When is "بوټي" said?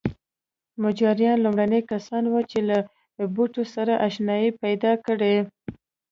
3.35-3.63